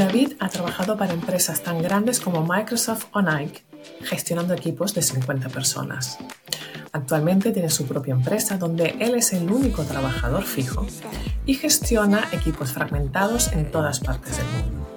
[0.00, 3.66] David ha trabajado para empresas tan grandes como Microsoft o Nike,
[4.00, 6.16] gestionando equipos de 50 personas.
[6.90, 10.86] Actualmente tiene su propia empresa donde él es el único trabajador fijo
[11.44, 14.88] y gestiona equipos fragmentados en todas partes del mundo.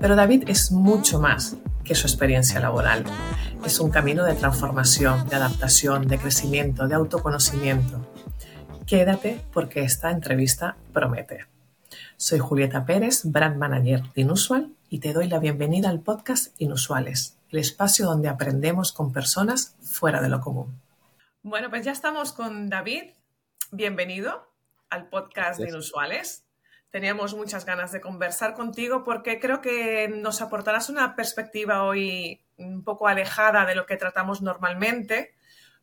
[0.00, 1.54] Pero David es mucho más
[1.84, 3.04] que su experiencia laboral.
[3.64, 8.04] Es un camino de transformación, de adaptación, de crecimiento, de autoconocimiento.
[8.84, 11.53] Quédate porque esta entrevista promete.
[12.16, 17.36] Soy Julieta Pérez, Brand Manager de Inusual y te doy la bienvenida al podcast Inusuales,
[17.50, 20.80] el espacio donde aprendemos con personas fuera de lo común.
[21.42, 23.10] Bueno, pues ya estamos con David.
[23.72, 24.48] Bienvenido
[24.90, 26.44] al podcast de Inusuales.
[26.90, 32.84] Teníamos muchas ganas de conversar contigo porque creo que nos aportarás una perspectiva hoy un
[32.84, 35.34] poco alejada de lo que tratamos normalmente,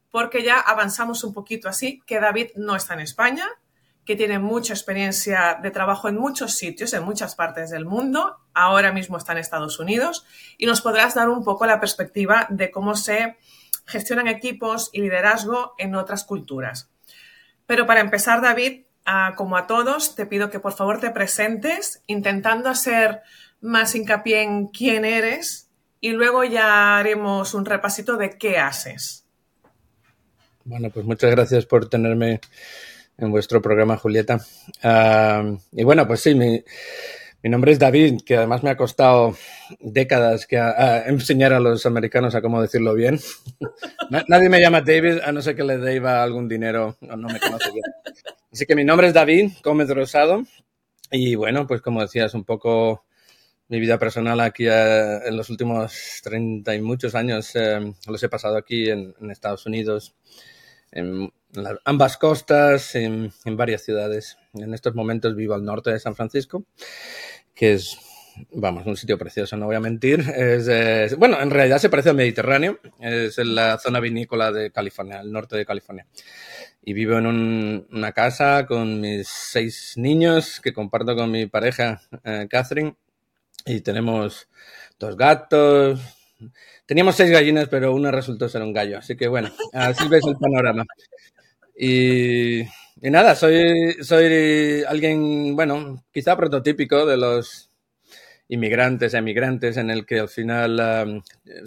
[0.09, 3.47] porque ya avanzamos un poquito así, que David no está en España,
[4.05, 8.91] que tiene mucha experiencia de trabajo en muchos sitios, en muchas partes del mundo, ahora
[8.91, 10.25] mismo está en Estados Unidos,
[10.57, 13.37] y nos podrás dar un poco la perspectiva de cómo se
[13.85, 16.89] gestionan equipos y liderazgo en otras culturas.
[17.65, 18.83] Pero para empezar, David,
[19.35, 23.21] como a todos, te pido que por favor te presentes, intentando hacer
[23.59, 29.25] más hincapié en quién eres y luego ya haremos un repasito de qué haces.
[30.63, 32.39] Bueno, pues muchas gracias por tenerme
[33.21, 34.39] en vuestro programa, Julieta.
[35.71, 36.63] y bueno, pues sí, mi,
[37.43, 39.35] nombre es David, que además me ha costado
[39.79, 40.57] décadas que
[41.05, 43.19] enseñar a los americanos a cómo decirlo bien.
[44.27, 47.39] Nadie me llama David, a no ser que le deba algún dinero o no me
[47.39, 47.85] conoce bien.
[48.51, 50.43] Así que mi nombre es David Gómez Rosado.
[51.11, 53.05] Y bueno, pues como decías, un poco
[53.67, 58.29] mi vida personal aquí eh, en los últimos 30 y muchos años eh, los he
[58.29, 60.15] pasado aquí en, en Estados Unidos
[60.91, 61.31] en
[61.85, 64.37] ambas costas, en, varias ciudades.
[64.53, 66.65] En estos momentos vivo al norte de San Francisco,
[67.53, 67.97] que es,
[68.53, 70.19] vamos, un sitio precioso, no voy a mentir.
[70.35, 75.21] Es, bueno, en realidad se parece al Mediterráneo, es en la zona vinícola de California,
[75.21, 76.07] el norte de California.
[76.83, 77.27] Y vivo en
[77.91, 82.95] una casa con mis seis niños que comparto con mi pareja, eh, Catherine,
[83.65, 84.47] y tenemos
[84.97, 85.99] dos gatos,
[86.85, 88.97] Teníamos seis gallinas, pero una resultó ser un gallo.
[88.97, 90.83] Así que bueno, así ves el panorama.
[91.77, 92.63] Y,
[93.01, 97.71] nada, soy, soy alguien, bueno, quizá prototípico de los
[98.47, 101.23] inmigrantes, emigrantes, en el que al final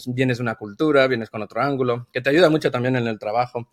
[0.07, 3.19] vienes de una cultura, vienes con otro ángulo, que te ayuda mucho también en el
[3.19, 3.71] trabajo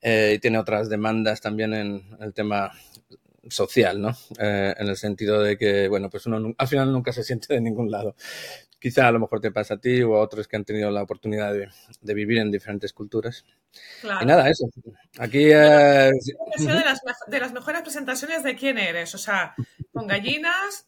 [0.00, 2.72] eh, y tiene otras demandas también en el tema
[3.48, 4.10] social, ¿no?
[4.38, 7.60] Eh, en el sentido de que, bueno, pues uno al final nunca se siente de
[7.60, 8.14] ningún lado
[8.86, 11.02] quizá a lo mejor te pasa a ti o a otros que han tenido la
[11.02, 13.44] oportunidad de, vivir en diferentes culturas.
[14.20, 14.68] Y nada, eso.
[15.18, 15.50] Aquí.
[15.50, 16.12] Eh,
[17.26, 19.12] de, las, mejores presentaciones de quién eres.
[19.16, 19.56] O sea,
[19.92, 20.86] con gallinas,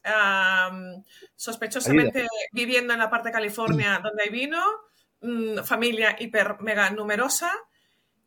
[1.34, 4.62] sospechosamente viviendo en la parte de California donde hay vino,
[5.20, 7.50] mm, familia hiper mega numerosa.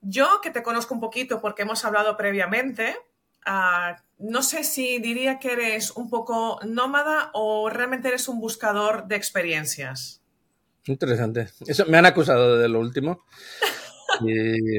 [0.01, 2.97] Yo, que te conozco un poquito porque hemos hablado previamente,
[3.45, 9.15] No sé si diría que eres un poco nómada o realmente eres un buscador de
[9.15, 10.21] experiencias.
[10.85, 11.47] Interesante.
[11.65, 13.23] Eso me han acusado de lo último.
[14.23, 14.77] Y,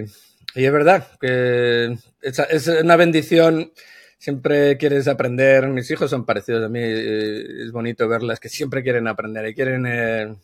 [0.54, 3.72] es verdad que es, una bendición.
[4.18, 5.66] Siempre quieres aprender.
[5.68, 6.80] Mis hijos son parecidos a mí.
[6.82, 10.36] Es bonito verlas que siempre quieren aprender y quieren eh,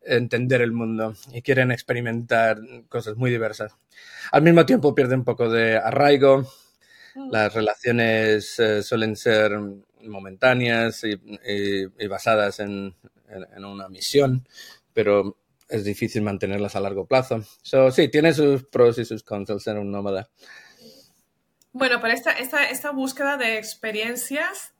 [0.00, 3.76] entender el mundo y quieren experimentar cosas muy diversas.
[4.32, 6.48] Al mismo tiempo pierden un poco de arraigo
[7.30, 9.52] las relaciones eh, suelen ser
[10.02, 12.94] momentáneas y, basadas en,
[13.56, 14.46] una misión,
[14.92, 15.38] pero
[15.68, 17.42] es difícil mantenerlas a largo plazo.
[17.62, 20.28] So, sí, tiene sus pros y sus contras ser un nómada.
[21.72, 24.74] Bueno, pero esta, esta, esta búsqueda de experiencias,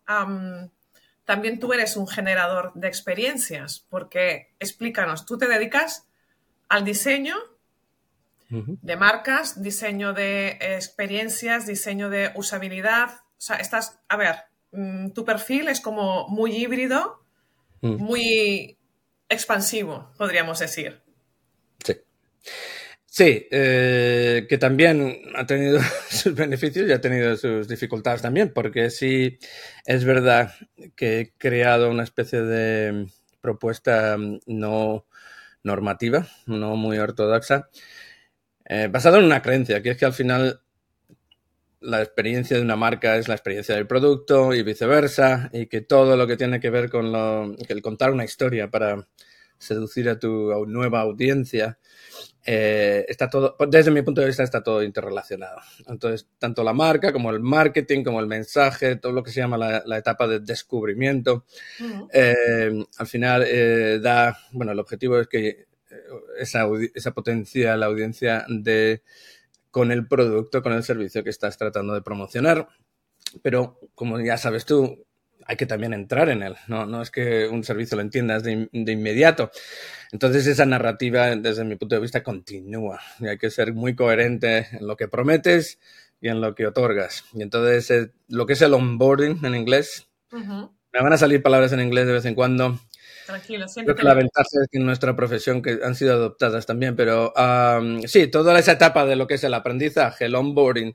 [1.24, 6.06] también tú eres un generador de experiencias, porque explícanos, tú te dedicas
[6.68, 7.34] al diseño
[8.50, 13.10] de marcas, diseño de experiencias, diseño de usabilidad.
[13.10, 14.36] O sea, estás, a ver,
[14.72, 17.24] mm, tu perfil es como muy híbrido,
[17.80, 17.96] mm.
[17.96, 18.78] muy
[19.28, 21.02] expansivo, podríamos decir.
[21.84, 21.94] Sí.
[23.06, 25.80] Sí, eh, que también ha tenido
[26.10, 29.38] sus beneficios y ha tenido sus dificultades también, porque sí
[29.86, 30.52] es verdad
[30.96, 33.06] que he creado una especie de
[33.40, 35.06] propuesta no
[35.62, 37.68] normativa, no muy ortodoxa,
[38.64, 40.60] eh, basado en una creencia, que es que al final
[41.80, 46.16] la experiencia de una marca es la experiencia del producto y viceversa, y que todo
[46.16, 49.06] lo que tiene que ver con lo, el contar una historia para
[49.58, 51.78] seducir a tu nueva audiencia,
[52.46, 55.60] eh, está todo, desde mi punto de vista, está todo interrelacionado.
[55.86, 59.56] Entonces, tanto la marca como el marketing, como el mensaje, todo lo que se llama
[59.56, 61.46] la, etapa de descubrimiento,
[62.12, 65.66] eh, al final eh, da, bueno, el objetivo es que
[66.38, 69.02] esa, esa potencia la audiencia de
[69.70, 72.68] con el producto, con el servicio que estás tratando de promocionar.
[73.42, 75.04] Pero, como ya sabes tú,
[75.46, 78.68] hay que también entrar en él, no, no es que un servicio lo entiendas de,
[78.72, 79.50] inmediato.
[80.12, 84.68] Entonces esa narrativa, desde mi punto de vista, continúa y hay que ser muy coherente
[84.72, 85.78] en lo que prometes
[86.20, 87.24] y en lo que otorgas.
[87.34, 91.72] Y entonces eh, lo que es el onboarding en inglés, me van a salir palabras
[91.72, 92.78] en inglés de vez en cuando.
[93.26, 93.94] Tranquilo, siempre.
[94.02, 97.32] la ventaja es que en nuestra profesión que han sido adoptadas también, pero
[98.06, 100.94] sí, toda esa etapa de lo que es el aprendizaje, el onboarding,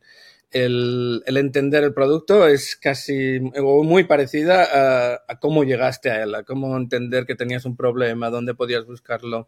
[0.51, 6.43] el, entender el producto es casi o muy parecida a, cómo llegaste a él, a
[6.43, 9.47] cómo entender que tenías un problema, dónde podías buscarlo.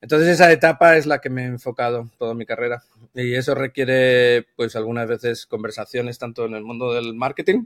[0.00, 2.82] Entonces esa etapa es la que me he enfocado toda mi carrera
[3.14, 7.64] y eso requiere pues algunas veces conversaciones tanto en el mundo del marketing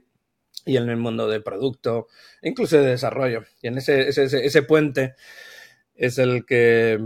[0.65, 2.09] y en el mundo del producto,
[2.43, 3.45] incluso de desarrollo.
[3.63, 5.15] Y en ese, ese, ese puente
[5.95, 7.01] es el que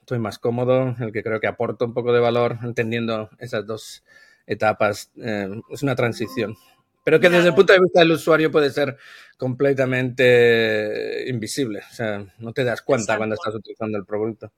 [0.00, 4.02] estoy más cómodo, el que creo que aporta un poco de valor entendiendo esas dos
[4.46, 6.56] etapas, eh, es una transición.
[7.04, 8.96] Pero que desde el punto de vista del usuario puede ser
[9.38, 11.80] completamente invisible.
[11.90, 14.52] O sea, no te das cuenta cuando estás utilizando el producto.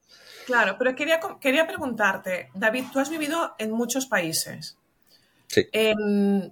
[0.47, 4.77] Claro, pero quería, quería preguntarte, David, tú has vivido en muchos países.
[5.47, 5.69] Sí.
[5.73, 6.51] Em,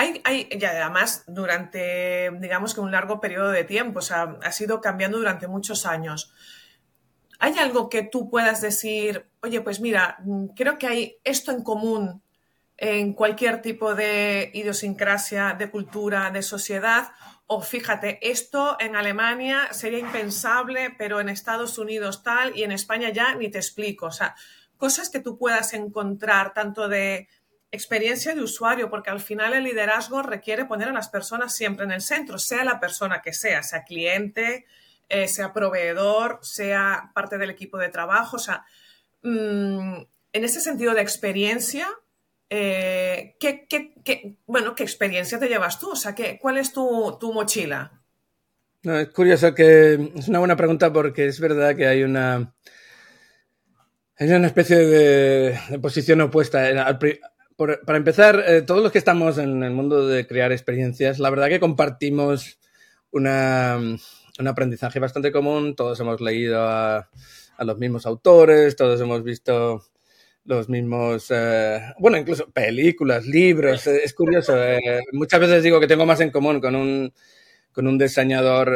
[0.00, 4.80] hay, hay, además durante, digamos que un largo periodo de tiempo, o sea, ha ido
[4.80, 6.32] cambiando durante muchos años.
[7.38, 10.18] ¿Hay algo que tú puedas decir, oye, pues mira,
[10.56, 12.22] creo que hay esto en común
[12.78, 17.08] en cualquier tipo de idiosincrasia, de cultura, de sociedad.
[17.46, 23.10] O fíjate, esto en Alemania sería impensable, pero en Estados Unidos tal y en España
[23.10, 24.06] ya ni te explico.
[24.06, 24.34] O sea,
[24.78, 27.28] cosas que tú puedas encontrar tanto de
[27.72, 31.92] experiencia de usuario, porque al final el liderazgo requiere poner a las personas siempre en
[31.92, 34.66] el centro, sea la persona que sea, sea cliente,
[35.08, 38.36] eh, sea proveedor, sea parte del equipo de trabajo.
[38.36, 38.64] O sea,
[39.22, 40.02] mm,
[40.32, 41.88] en ese sentido de experiencia,
[42.48, 45.90] eh, ¿qué, bueno, ¿qué experiencia te llevas tú?
[45.90, 47.92] O sea, ¿qué, ¿cuál es tu, mochila?
[48.82, 52.54] No, es curioso que es una buena pregunta porque es verdad que hay una
[54.16, 56.68] hay una especie de, posición opuesta.
[57.66, 61.48] Para empezar, eh, todos los que estamos en el mundo de crear experiencias, la verdad
[61.48, 62.58] que compartimos
[63.10, 63.78] una,
[64.38, 65.74] un aprendizaje bastante común.
[65.74, 67.10] Todos hemos leído a,
[67.56, 69.84] a los mismos autores, todos hemos visto
[70.44, 74.56] los mismos, eh, bueno, incluso películas, libros, es curioso.
[74.56, 77.12] Eh, muchas veces digo que tengo más en común con un,
[77.72, 78.74] con un diseñador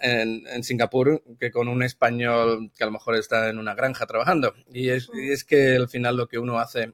[0.00, 4.06] en, en, Singapur que con un español que a lo mejor está en una granja
[4.06, 4.54] trabajando.
[4.72, 6.92] Y es, y es que al final lo que uno hace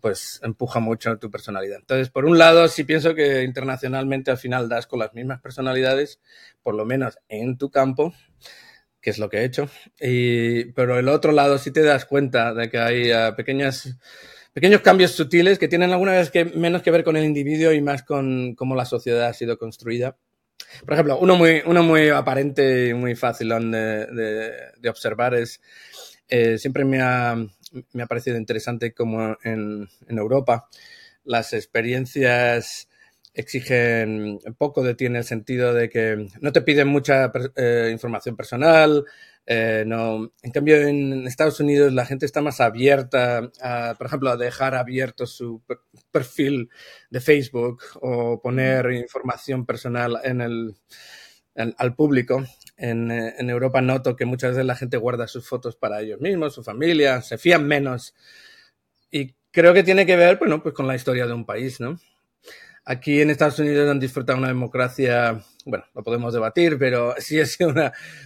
[0.00, 1.78] pues empuja mucho tu personalidad.
[1.80, 6.20] Entonces, por un lado, sí pienso que internacionalmente al final das con las mismas personalidades,
[6.62, 8.14] por lo menos en tu campo,
[9.00, 9.68] que es lo que he hecho.
[10.00, 13.96] Y, pero el otro lado sí te das cuenta de que hay uh, pequeñas,
[14.52, 17.80] pequeños cambios sutiles que tienen alguna vez que menos que ver con el individuo y
[17.80, 20.16] más con cómo la sociedad ha sido construida.
[20.84, 25.60] Por ejemplo, uno muy, uno muy aparente y muy fácil de, de, de observar es,
[26.28, 27.34] eh, siempre me ha,
[27.92, 30.68] me ha parecido interesante como en, en Europa
[31.24, 32.88] las experiencias
[33.34, 38.36] exigen poco de ti en el sentido de que no te piden mucha eh, información
[38.36, 39.04] personal.
[39.46, 40.32] Eh, no.
[40.42, 44.74] En cambio, en Estados Unidos la gente está más abierta, a, por ejemplo, a dejar
[44.74, 45.62] abierto su
[46.10, 46.68] perfil
[47.10, 50.74] de Facebook o poner información personal en el,
[51.54, 52.44] al público.
[52.76, 56.54] En, en, Europa noto que muchas veces la gente guarda sus fotos para ellos mismos,
[56.54, 58.14] su familia, se fían menos.
[59.10, 61.98] Y creo que tiene que ver, bueno, pues con la historia de un país, ¿no?
[62.84, 67.46] Aquí en Estados Unidos han disfrutado una democracia, bueno, lo podemos debatir, pero sí ha
[67.46, 67.74] sido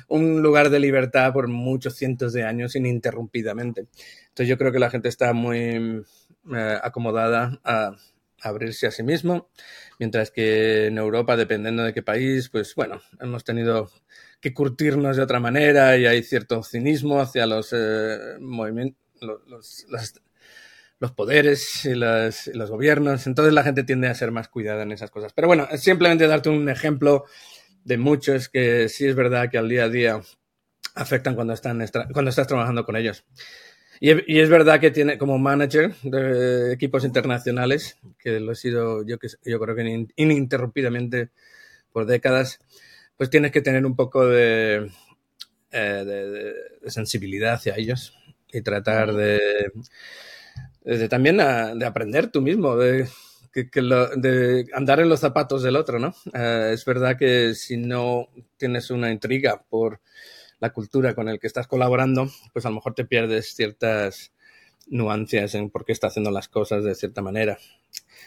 [0.08, 3.86] un lugar de libertad por muchos cientos de años ininterrumpidamente.
[4.28, 6.04] Entonces yo creo que la gente está muy
[6.54, 7.96] eh, acomodada a,
[8.44, 9.48] abrirse a sí mismo,
[9.98, 13.90] mientras que en Europa, dependiendo de qué país, pues bueno, hemos tenido
[14.40, 21.84] que curtirnos de otra manera y hay cierto cinismo hacia los eh, movimientos, los, poderes
[21.84, 23.26] y los, gobiernos.
[23.26, 25.32] Entonces la gente tiende a ser más cuidada en esas cosas.
[25.32, 27.24] Pero bueno, simplemente darte un ejemplo
[27.84, 30.20] de muchos que sí es verdad que al día a día
[30.94, 33.24] afectan cuando, están, cuando estás trabajando con ellos.
[34.06, 39.18] Y, es verdad que tiene como manager de equipos internacionales, que lo he sido yo,
[39.18, 41.30] que, yo creo que ininterrumpidamente
[41.90, 42.58] por décadas,
[43.16, 44.90] pues tienes que tener un poco de,
[45.70, 46.54] de,
[46.88, 48.14] sensibilidad hacia ellos
[48.52, 49.40] y tratar de,
[51.08, 53.08] también de aprender tú mismo, de,
[53.54, 56.14] de andar en los zapatos del otro, ¿no?
[56.34, 60.02] es verdad que si no tienes una intriga por
[60.60, 64.32] la cultura con el que estás colaborando, pues a lo mejor te pierdes ciertas
[64.86, 67.58] nuances en por qué está haciendo las cosas de cierta manera.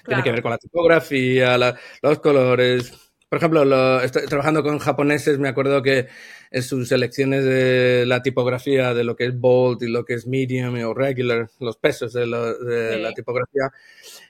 [0.06, 1.58] Tiene que ver con la tipografía,
[2.02, 2.94] los colores.
[3.30, 6.08] Por ejemplo, estoy trabajando con japoneses, me acuerdo que
[6.50, 10.28] en sus selecciones de la tipografía de lo que es bold y lo que es
[10.28, 13.70] medium o regular, los pesos de, la tipografía,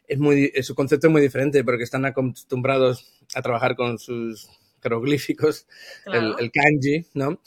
[0.08, 4.50] es muy, su concepto es muy diferente porque están acostumbrados a trabajar con sus
[4.82, 5.68] jeroglíficos,
[6.06, 7.39] el, el, kanji, ¿no?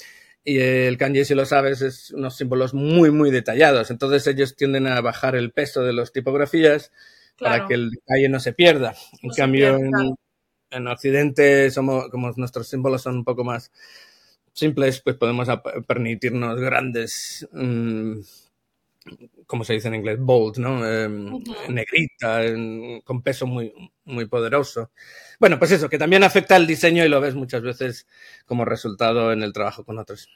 [0.45, 3.91] Y el kanji, si lo sabes, es unos símbolos muy, muy detallados.
[3.91, 6.93] Entonces ellos tienden a bajar el peso de las tipografías
[7.39, 8.95] para que el detalle no se pierda.
[9.23, 9.79] En cambio,
[10.71, 13.71] en, Occidente, somos, como nuestros símbolos son un poco más
[14.53, 15.49] simples, pues podemos
[15.87, 18.21] permitirnos grandes, mm,
[19.51, 20.87] como se dice en inglés, bold, ¿no?
[20.87, 22.41] Em, negrita,
[23.03, 24.93] con peso muy, muy poderoso.
[25.41, 28.07] Bueno, pues eso, que también afecta el diseño y lo ves muchas veces
[28.47, 30.29] como resultado en el trabajo con otros.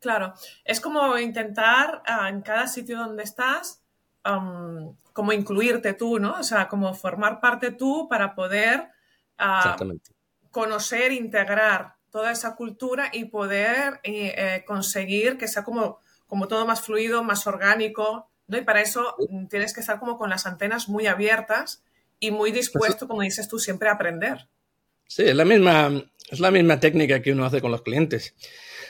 [0.00, 0.34] Claro,
[0.64, 3.80] es como intentar ah, en cada sitio donde estás,
[4.24, 6.40] como incluirte tú, ¿no?
[6.40, 8.88] O sea, como formar parte tú para poder
[9.38, 9.98] uh,
[10.50, 16.66] conocer, integrar toda esa cultura y poder eh, eh, conseguir que sea como, como todo
[16.66, 18.58] más fluido, más orgánico, ¿no?
[18.58, 19.16] Y para eso
[19.50, 21.82] tienes que estar como con las antenas muy abiertas
[22.20, 24.46] y muy dispuesto, como dices tú, siempre a aprender.
[25.08, 28.34] Sí, es la misma, es la misma técnica que uno hace con los clientes.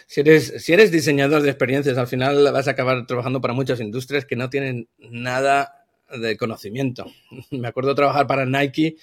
[0.07, 3.81] Si eres, si eres diseñador de experiencias, al final vas a acabar trabajando para muchas
[3.81, 7.07] industrias que no tienen nada de conocimiento.
[7.51, 8.97] Me acuerdo trabajar para Nike,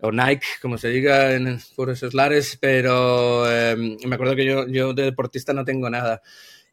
[0.00, 4.94] o Nike, como se diga en esos lares, pero em, me acuerdo que yo, yo
[4.94, 6.22] de deportista no tengo nada.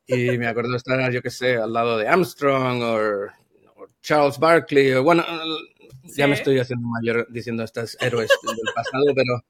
[0.08, 3.28] Y me acuerdo estar, yo qué sé, al lado de Armstrong o
[4.02, 5.26] Charles Barkley, o bueno,
[6.04, 9.44] ya me estoy haciendo mayor diciendo estos héroes del pasado, pero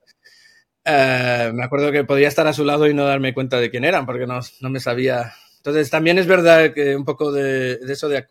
[0.85, 3.83] eh, me acuerdo que podía estar a su lado y no darme cuenta de quién
[3.83, 5.33] eran, porque no, no me sabía.
[5.57, 8.27] Entonces, también es verdad que un poco de, eso de,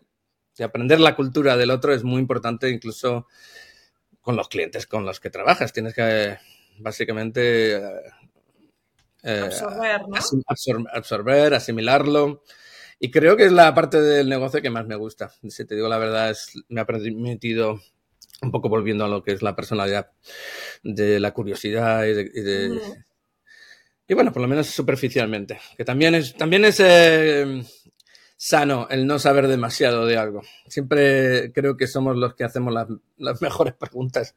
[0.63, 3.27] aprender la cultura del otro es muy importante, incluso
[4.21, 5.73] con los clientes con los que trabajas.
[5.73, 6.37] Tienes que
[6.79, 7.79] básicamente
[9.25, 10.01] eh, absorber,
[10.93, 12.43] absorber, asimilarlo.
[12.99, 15.31] Y creo que es la parte del negocio que más me gusta.
[15.49, 17.81] Si te digo la verdad, es, me ha permitido
[18.41, 20.11] un poco volviendo a lo que es la personalidad
[20.83, 22.79] de la curiosidad y de,
[24.07, 27.63] y, bueno, por lo menos superficialmente, que también es, también es eh,
[28.37, 30.41] sano el no saber demasiado de algo.
[30.67, 34.35] Siempre creo que somos los que hacemos las, mejores preguntas.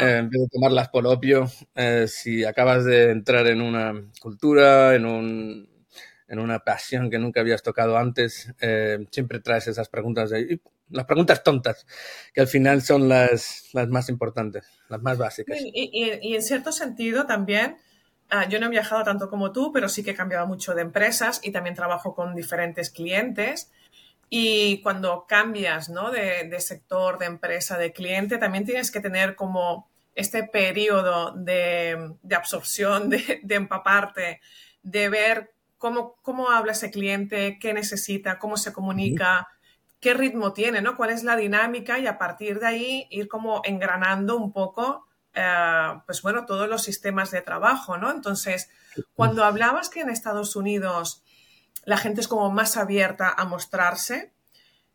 [0.00, 4.94] Eh, en vez de tomarlas por opio, eh, si acabas de entrar en una cultura,
[4.94, 5.68] en un,
[6.26, 8.52] en una pasión que nunca habías tocado antes,
[9.10, 11.86] siempre traes esas preguntas de las preguntas tontas,
[12.32, 15.58] que al final son las, las más importantes, las más básicas.
[15.60, 17.76] Y, en cierto sentido también,
[18.30, 20.82] ah, yo no he viajado tanto como tú, pero sí que he cambiado mucho de
[20.82, 23.70] empresas y también trabajo con diferentes clientes.
[24.28, 26.10] Y cuando cambias ¿no?
[26.10, 33.08] de, sector, de empresa, de cliente, también tienes que tener como este periodo de, absorción,
[33.10, 34.40] de, de, empaparte,
[34.82, 39.48] de ver cómo, cómo habla ese cliente, qué necesita, cómo se comunica
[40.00, 40.96] qué ritmo tiene, ¿no?
[40.96, 46.00] Cuál es la dinámica y a partir de ahí ir como engranando un poco, eh,
[46.06, 48.10] pues bueno, todos los sistemas de trabajo, ¿no?
[48.10, 48.70] Entonces,
[49.14, 51.22] cuando hablabas que en Estados Unidos
[51.88, 54.30] la gente es como más abierta a mostrarse,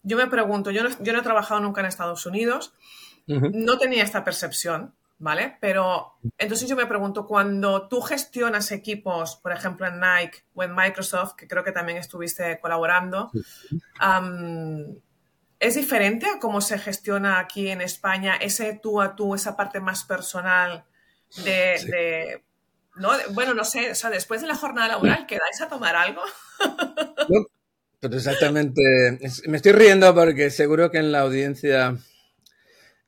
[0.03, 2.75] yo me pregunto, yo no, yo no he trabajado nunca en Estados Unidos,
[3.25, 5.57] no tenía esta percepción, ¿vale?
[5.59, 10.75] Pero entonces yo me pregunto, cuando tú gestionas equipos, por ejemplo, en Nike o en
[10.75, 13.31] Microsoft, que creo que también estuviste colaborando,
[15.59, 19.79] ¿es diferente a cómo se gestiona aquí en España ese tú a tú, esa parte
[19.79, 20.85] más personal
[21.43, 22.43] de...
[22.95, 23.09] ¿no?
[23.31, 26.21] Bueno, no sé, o sea, después de la jornada laboral, ¿quedáis a tomar algo?
[28.03, 28.81] Pues exactamente.
[29.47, 31.95] Me estoy riendo porque seguro que en la audiencia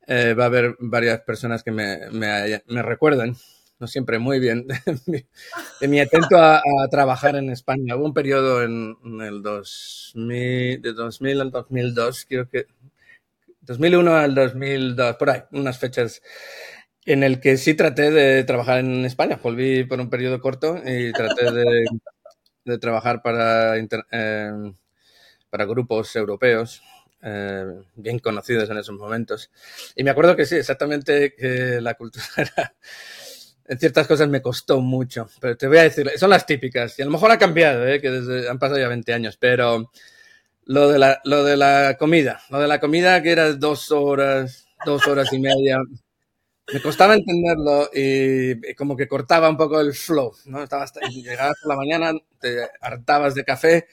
[0.08, 3.36] eh, va a haber varias personas que me, me, me recuerdan,
[3.80, 4.68] no siempre muy bien,
[5.82, 7.96] de mi, atento a, trabajar en España.
[7.96, 12.68] Hubo un periodo en, el 2000, de 2000 al 2002, creo que
[13.62, 16.22] 2001 al 2002, por ahí, unas fechas
[17.05, 19.39] en el que sí traté de trabajar en España.
[19.41, 21.85] Volví por un periodo corto y traté de,
[22.65, 24.51] de trabajar para, eh,
[25.50, 26.81] para grupos europeos
[27.21, 29.51] eh, bien conocidos en esos momentos.
[29.95, 32.75] Y me acuerdo que sí, exactamente que la cultura era
[33.67, 37.01] en ciertas cosas me costó mucho, pero te voy a decir, son las típicas, y
[37.01, 38.00] a lo mejor ha cambiado, ¿eh?
[38.00, 39.91] que desde, han pasado ya 20 años, pero
[40.65, 44.67] lo de, la, lo de la comida, lo de la comida que era dos horas,
[44.85, 45.79] dos horas y media,
[46.74, 50.63] me costaba entenderlo y como que cortaba un poco el flow, ¿no?
[50.63, 53.88] Estabas, llegabas por la mañana, te hartabas de café,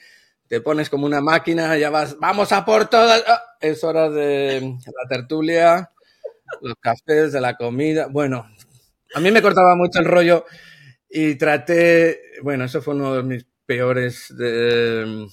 [0.47, 4.61] te pones como una máquina, ya vas, vamos a por todas, ah, es hora de
[4.61, 5.91] la tertulia,
[6.61, 8.47] los cafés, de la comida, bueno,
[9.13, 10.45] a mí me cortaba mucho el rollo
[11.09, 15.27] y traté, bueno, eso fue uno de mis peores de,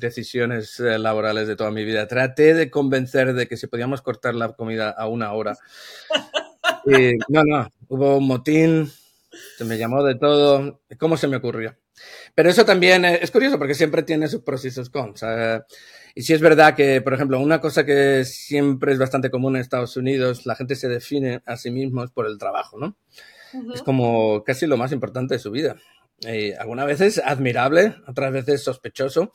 [0.00, 2.08] decisiones eh, laborales de toda mi vida.
[2.08, 5.56] Traté de convencer de que si podíamos cortar la comida a una hora.
[6.86, 8.90] Y, no, no, hubo un motín,
[9.56, 10.80] se me llamó de todo.
[10.98, 11.76] ¿Cómo se me ocurrió?
[12.34, 15.22] Pero eso también es curioso porque siempre tiene sus pros y sus cons.
[16.14, 19.62] y sí es verdad que, por ejemplo, una cosa que siempre es bastante común en
[19.62, 22.96] Estados Unidos, la gente se define a sí mismos por el trabajo, ¿no?
[23.74, 25.76] Es como casi lo más importante de su vida.
[26.20, 29.32] Y algunas veces admirable, otras veces sospechoso,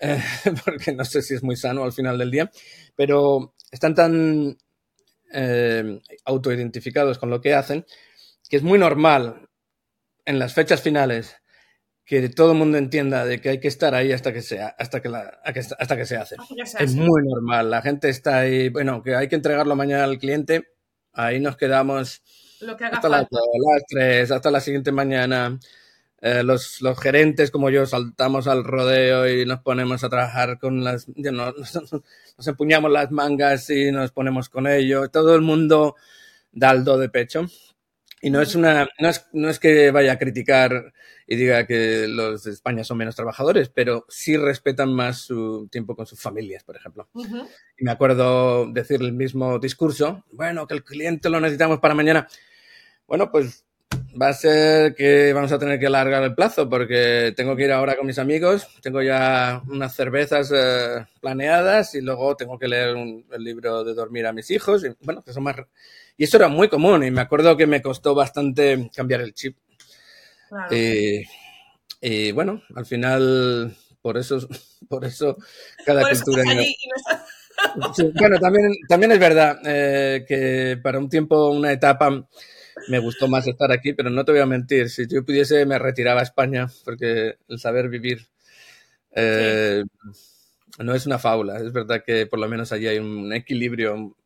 [0.00, 0.22] eh,
[0.64, 2.50] porque no sé si es muy sano al final del día,
[2.94, 4.56] pero están tan
[5.32, 7.84] eh, autoidentificados con lo que hacen
[8.48, 9.48] que es muy normal
[10.24, 11.36] en las fechas finales
[12.04, 15.00] que todo el mundo entienda de que hay que estar ahí hasta que sea, hasta
[15.00, 16.34] que la, hasta que se hace.
[16.80, 17.70] Es muy normal.
[17.70, 20.72] La gente está ahí, bueno, que hay que entregarlo mañana al cliente,
[21.12, 22.20] ahí nos quedamos
[22.90, 25.56] hasta las, las 3, hasta la siguiente mañana.
[26.22, 30.84] Eh, los, los, gerentes como yo saltamos al rodeo y nos ponemos a trabajar con
[30.84, 31.74] las, nos,
[32.36, 35.08] nos, empuñamos las mangas y nos ponemos con ello.
[35.08, 35.96] Todo el mundo
[36.52, 37.46] da el do de pecho.
[38.22, 40.92] Y no es una, no es, no es que vaya a criticar
[41.26, 45.96] y diga que los de España son menos trabajadores, pero sí respetan más su tiempo
[45.96, 47.08] con sus familias, por ejemplo.
[47.78, 52.28] Y me acuerdo decir el mismo discurso, bueno, que el cliente lo necesitamos para mañana.
[53.06, 53.64] Bueno, pues
[54.20, 57.72] va a ser que vamos a tener que alargar el plazo porque tengo que ir
[57.72, 62.96] ahora con mis amigos, tengo ya unas cervezas eh, planeadas y luego tengo que leer
[62.96, 64.84] el libro de dormir a mis hijos.
[64.84, 65.56] Y, bueno, que son más...
[66.16, 69.56] Y eso era muy común y me acuerdo que me costó bastante cambiar el chip.
[72.02, 74.38] Y, bueno, al final, por eso,
[74.88, 75.36] por eso
[75.86, 76.42] cada cultura...
[78.14, 82.26] bueno, también, también es verdad eh, que para un tiempo, una etapa
[82.88, 85.78] me gustó más estar aquí, pero no te voy a mentir, si yo pudiese me
[85.78, 88.28] retiraba a España, porque el saber vivir
[89.12, 89.84] eh,
[90.78, 94.16] no es una fábula, es verdad que por lo menos allí hay un equilibrio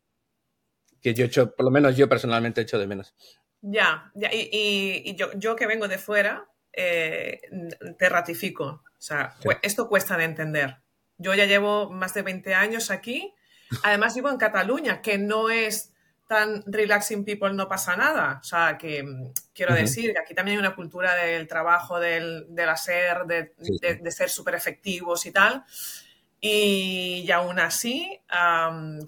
[1.01, 3.13] que yo hecho, por lo menos yo personalmente hecho de menos.
[3.61, 7.41] Ya, ya y, yo, yo, que vengo de fuera, eh,
[7.97, 10.77] te ratifico, o sea, esto cuesta de entender.
[11.17, 13.33] Yo ya llevo más de 20 años aquí,
[13.83, 15.94] además vivo en Cataluña, que no es
[16.27, 18.39] tan relaxing people no pasa nada.
[18.41, 22.47] O sea, que mm, quiero decir que aquí también hay una cultura del trabajo, del,
[22.67, 23.53] hacer, de,
[24.01, 25.63] de, ser súper efectivos y tal.
[26.41, 28.21] Y, aún así,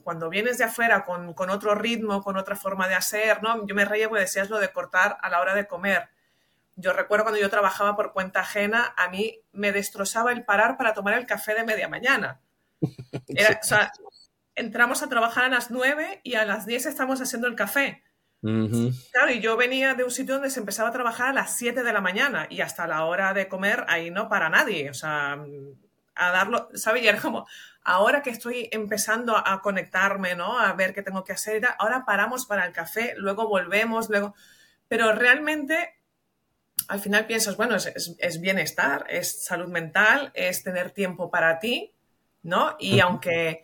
[0.03, 3.65] cuando vienes de afuera con, con, otro ritmo, con otra forma de hacer, ¿no?
[3.67, 6.09] Yo me reía porque decías lo de cortar a la hora de comer.
[6.75, 10.93] Yo recuerdo cuando yo trabajaba por cuenta ajena, a mí me destrozaba el parar para
[10.93, 12.39] tomar el café de media mañana.
[13.27, 13.91] Era, o sea,
[14.57, 18.03] entramos a trabajar a las 9 y a las 10 estamos haciendo el café.
[18.41, 21.83] Claro, y yo venía de un sitio donde se empezaba a trabajar a las 7
[21.83, 24.89] de la mañana y hasta la hora de comer ahí no para nadie.
[24.89, 25.43] O sea,
[26.15, 27.03] a darlo, ¿sabes?
[27.03, 27.47] Y era como,
[27.83, 30.59] ahora que estoy empezando a conectarme, ¿no?
[30.59, 34.35] A ver qué tengo que hacer, ahora paramos para el café, luego volvemos, luego...
[34.87, 35.95] Pero realmente,
[36.87, 41.93] al final piensas, bueno, es, es bienestar, es salud mental, es tener tiempo para ti,
[42.43, 42.77] ¿no?
[42.79, 43.63] Y aunque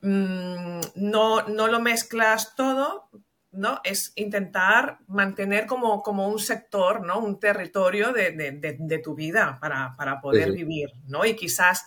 [0.00, 3.08] Mm, no, no lo mezclas todo,
[3.52, 3.80] ¿no?
[3.84, 7.18] Es intentar mantener como, como un sector, ¿no?
[7.18, 11.24] Un territorio de, tu vida para, poder vivir, ¿no?
[11.24, 11.84] Y quizás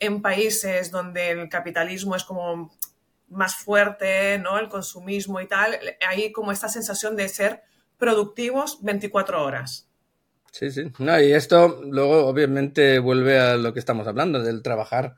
[0.00, 2.72] en países donde el capitalismo es como
[3.28, 4.58] más fuerte, ¿no?
[4.58, 7.62] El consumismo y tal, hay como esta sensación de ser
[7.98, 9.88] productivos 24 horas.
[10.50, 10.92] Sí, sí.
[10.98, 15.14] No, y esto luego obviamente vuelve a lo que estamos hablando, del trabajar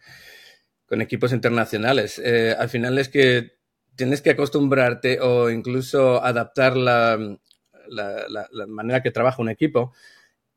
[0.87, 2.21] con equipos internacionales.
[2.25, 3.53] Eh, al final es que
[3.97, 7.19] tienes que acostumbrarte o incluso adaptar la,
[7.89, 9.93] la, manera que trabaja un equipo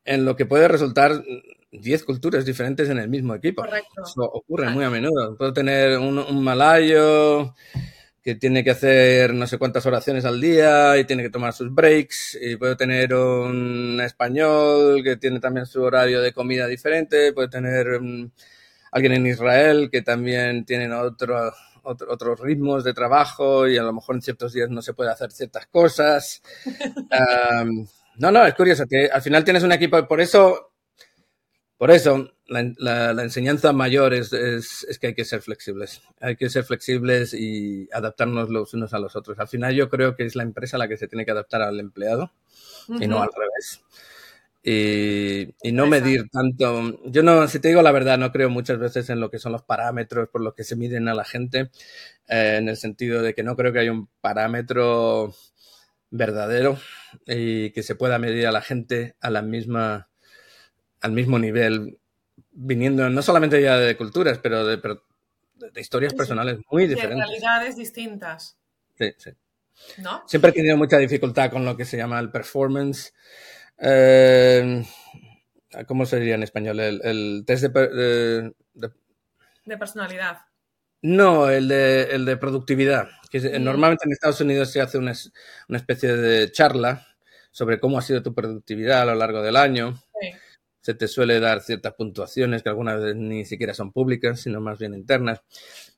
[0.04, 1.22] en lo que puede resultar
[1.70, 3.62] 10 culturas diferentes en el mismo equipo.
[3.62, 4.02] Correcto.
[4.04, 5.36] Eso ocurre muy a menudo.
[5.36, 7.54] Puedo tener un, un, malayo
[8.22, 11.72] que tiene que hacer no sé cuántas oraciones al día y tiene que tomar sus
[11.72, 12.38] breaks.
[12.40, 17.32] Y puedo tener un español que tiene también su horario de comida diferente.
[17.32, 18.00] Puedo tener
[18.90, 24.16] alguien en Israel que también tienen otro, otros ritmos de trabajo y a lo mejor
[24.16, 26.42] en ciertos días no se puede hacer ciertas cosas.
[28.18, 30.72] no, no, es curioso que al final tienes un equipo, por eso,
[31.76, 36.02] por eso la, enseñanza mayor es, es, que hay que ser flexibles.
[36.20, 39.38] Hay que ser flexibles y adaptarnos los unos a los otros.
[39.38, 41.78] Al final yo creo que es la empresa la que se tiene que adaptar al
[41.78, 42.32] empleado
[42.88, 43.82] y no al revés.
[44.62, 47.00] Y, no medir tanto.
[47.04, 49.52] Yo no, si te digo la verdad, no creo muchas veces en lo que son
[49.52, 51.70] los parámetros por los que se miden a la gente,
[52.28, 55.34] eh, en el sentido de que no creo que haya un parámetro
[56.10, 56.78] verdadero
[57.26, 60.08] y que se pueda medir a la gente a la misma,
[61.00, 61.98] al mismo nivel
[62.50, 67.18] viniendo no solamente ya de culturas, pero de, de historias personales muy diferentes.
[67.18, 68.58] De realidades distintas.
[68.98, 69.30] Sí, sí.
[69.98, 70.24] ¿No?
[70.26, 73.14] Siempre he tenido mucha dificultad con lo que se llama el performance.
[73.80, 74.84] Eh,
[75.86, 76.80] ¿Cómo se diría en español?
[76.80, 80.38] El, test de, de, personalidad.
[81.02, 83.08] No, el de, el de productividad.
[83.30, 83.62] Que mm.
[83.62, 85.12] Normalmente en Estados Unidos se hace una,
[85.68, 87.06] una, especie de charla
[87.50, 89.96] sobre cómo ha sido tu productividad a lo largo del año.
[90.20, 90.32] Sí
[90.88, 94.78] se te suele dar ciertas puntuaciones que algunas veces ni siquiera son públicas, sino más
[94.78, 95.42] bien internas.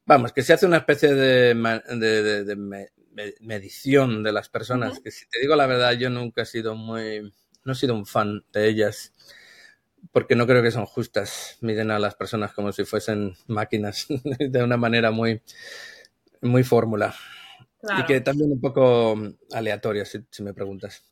[0.05, 1.55] Vamos, que se hace una especie de,
[3.39, 7.33] medición de las personas, que si te digo la verdad, yo nunca he sido muy,
[7.65, 9.13] no he sido un fan de ellas,
[10.13, 11.59] porque no creo que son justas.
[11.61, 14.07] Miden a las personas como si fuesen máquinas,
[14.39, 15.43] de una manera muy,
[16.41, 17.15] muy fórmula.
[17.99, 19.17] Y que también un poco
[19.53, 21.11] aleatoria, si me preguntas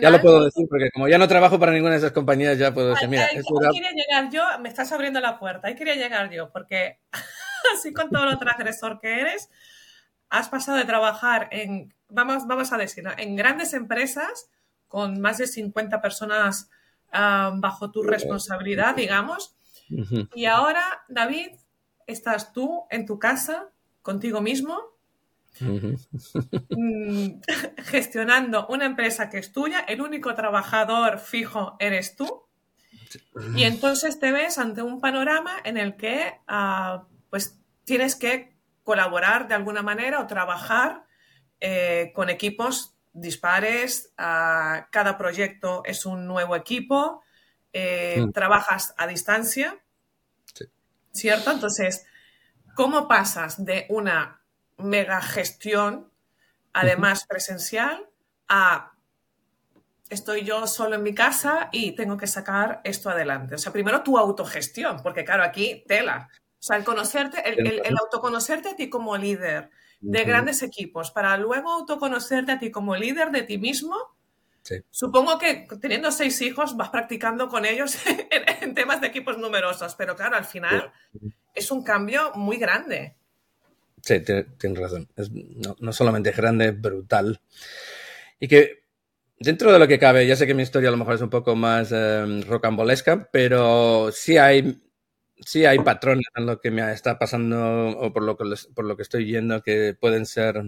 [0.00, 2.74] ya lo puedo decir, porque como ya no trabajo para ninguna de esas compañías, ya
[2.74, 3.26] puedo decir, mira...
[3.26, 3.40] Ahí,
[3.72, 6.98] quería llegar yo, me estás abriendo la puerta, ahí quería llegar yo, porque
[7.74, 9.48] así con todo lo transgresor que eres,
[10.28, 14.50] has pasado de trabajar en, vamos, vamos a decir, en grandes empresas
[14.90, 16.68] con más de 50 personas
[17.12, 19.56] ah, bajo tu responsabilidad, digamos,
[20.36, 21.48] y ahora, David,
[22.06, 23.70] estás tú en tu casa,
[24.02, 24.90] contigo mismo,
[26.70, 27.40] Mm,
[27.84, 32.44] gestionando una empresa que es tuya, el único trabajador fijo eres tú.
[33.56, 39.48] Y entonces te ves ante un panorama en el que ah, pues tienes que colaborar
[39.48, 41.04] de alguna manera o trabajar
[41.60, 44.12] eh, con equipos dispares.
[44.16, 47.22] Ah, cada proyecto es un nuevo equipo.
[47.72, 48.32] Eh, mm.
[48.32, 49.78] Trabajas a distancia.
[51.12, 51.50] ¿Cierto?
[51.50, 52.06] Entonces,
[52.74, 54.40] ¿cómo pasas de una
[54.78, 56.10] mega gestión,
[56.72, 58.08] además presencial,
[58.48, 58.92] a
[60.10, 63.54] estoy yo solo en mi casa y tengo que sacar esto adelante.
[63.54, 66.28] O sea, primero tu autogestión, porque claro, aquí tela.
[66.58, 69.70] O sea, el conocerte, el, autoconocerte a ti como líder
[70.00, 73.96] de grandes equipos, para luego autoconocerte a ti como líder de ti mismo.
[74.90, 77.96] Supongo que teniendo seis hijos vas practicando con ellos
[78.60, 80.92] en, temas de equipos numerosos, pero claro, al final
[81.54, 83.16] es un cambio muy grande.
[84.02, 85.08] Sí, tienes razón.
[85.80, 87.40] no, solamente es grande, es brutal.
[88.38, 88.84] Y que
[89.38, 91.30] dentro de lo que cabe, ya sé que mi historia a lo mejor es un
[91.30, 94.80] poco más eh, rocambolesca, pero sí hay,
[95.44, 98.96] sí hay patrones en lo que me está pasando o por lo que, por lo
[98.96, 100.62] que estoy viendo que pueden ser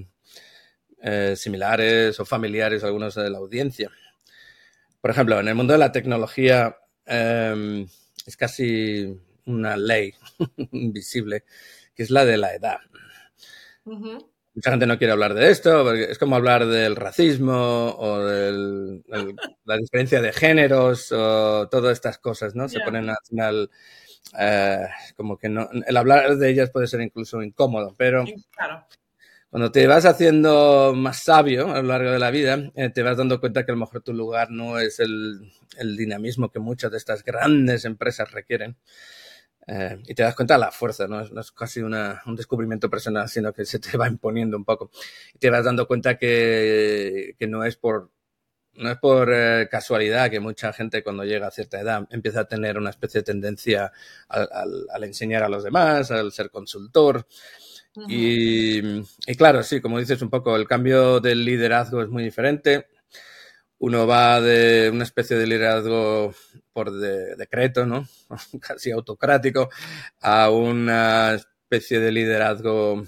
[1.02, 3.90] eh, similares o familiares a algunos de la audiencia.
[5.00, 7.86] Por ejemplo, en el mundo de la tecnología em,
[8.24, 10.14] es casi una ley
[10.70, 11.44] invisible,
[11.94, 12.78] que es la de la edad.
[13.84, 19.02] Mucha gente no quiere hablar de esto, porque es como hablar del racismo o de
[19.64, 22.68] la diferencia de géneros o todas estas cosas, ¿no?
[22.68, 23.70] Se ponen al final
[24.38, 28.24] eh, como que no, el hablar de ellas puede ser incluso incómodo, pero
[29.50, 33.18] cuando te vas haciendo más sabio a lo largo de la vida, eh, te vas
[33.18, 36.90] dando cuenta que a lo mejor tu lugar no es el, el dinamismo que muchas
[36.90, 38.76] de estas grandes empresas requieren.
[39.66, 41.94] Eh, y te das cuenta de la fuerza, no es, casi un
[42.34, 44.90] descubrimiento personal, sino que se te va imponiendo un poco.
[45.34, 48.10] Y te vas dando cuenta que, que no es por,
[48.74, 52.48] no es por eh, casualidad que mucha gente cuando llega a cierta edad empieza a
[52.48, 53.92] tener una especie de tendencia
[54.28, 57.26] al, enseñar a los demás, al ser consultor.
[58.08, 58.80] y,
[59.26, 62.86] y, claro, sí, como dices un poco, el cambio del liderazgo es muy diferente
[63.82, 66.32] uno va de una especie de liderazgo
[66.72, 68.06] por decreto, ¿no?
[68.60, 69.70] Casi autocrático,
[70.20, 73.02] a una especie de liderazgo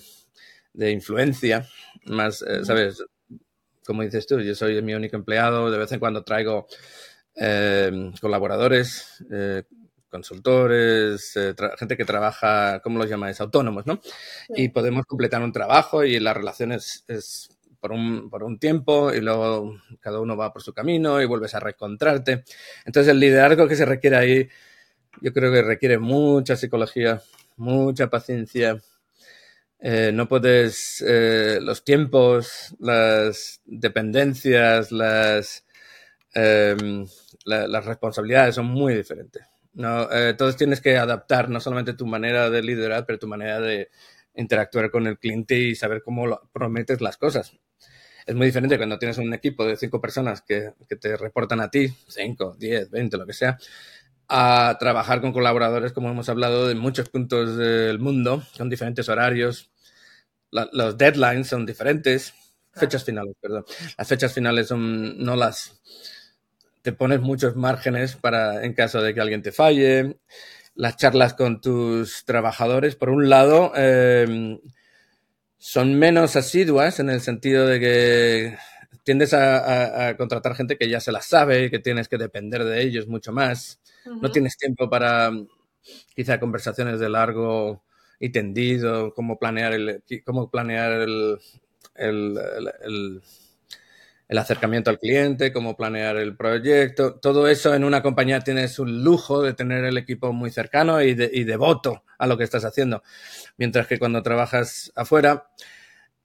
[0.72, 1.68] de influencia,
[2.06, 3.04] más, eh, ¿sabes?
[3.84, 6.66] Como dices tú, yo soy mi único empleado, de vez en cuando traigo
[7.36, 9.64] eh, colaboradores, eh,
[10.08, 11.34] consultores,
[11.76, 13.40] gente que trabaja, ¿cómo los llamáis?
[13.40, 14.00] Autónomos, ¿no?
[14.48, 17.04] Y podemos completar un trabajo y la relación es
[17.84, 21.54] por un, por un tiempo y luego cada uno va por su camino y vuelves
[21.54, 22.42] a reencontrarte.
[22.86, 24.48] Entonces el liderazgo que se requiere ahí,
[25.20, 27.20] yo creo que requiere mucha psicología,
[27.56, 28.80] mucha paciencia
[29.84, 35.66] eh, no puedes, eh, los tiempos, las dependencias, las,
[36.34, 37.06] em,
[37.46, 39.44] las responsabilidades son muy diferentes.
[39.74, 43.90] No, entonces tienes que adaptar no solamente tu manera de liderar, pero tu manera de
[44.36, 47.52] interactuar con el cliente y saber cómo prometes las cosas.
[48.26, 51.70] Es muy diferente cuando tienes un equipo de cinco personas que, que te reportan a
[51.70, 53.58] ti, cinco, diez, veinte, lo que sea,
[54.28, 59.70] a trabajar con colaboradores, como hemos hablado, de muchos puntos del mundo, con diferentes horarios.
[60.72, 62.32] Los deadlines son diferentes,
[62.72, 63.64] fechas finales, perdón.
[63.98, 65.80] Las fechas finales son, no las,
[66.82, 70.18] te pones muchos márgenes para, en caso de que alguien te falle.
[70.74, 74.58] Las charlas con tus trabajadores, por un lado, eh,
[75.58, 78.58] son menos asiduas en el sentido de que
[79.02, 83.06] tiendes a, contratar gente que ya se la sabe, que tienes que depender de ellos
[83.06, 83.80] mucho más.
[84.20, 85.30] No tienes tiempo para
[86.14, 87.82] quizá conversaciones de largo
[88.24, 91.38] y tendido, cómo planear el, cómo planear el,
[91.94, 93.20] el,
[94.38, 97.16] acercamiento al cliente, cómo planear el proyecto.
[97.16, 101.12] Todo eso en una compañía tienes un lujo de tener el equipo muy cercano y,
[101.12, 103.02] de, y devoto a lo que estás haciendo.
[103.58, 105.48] Mientras que cuando trabajas afuera,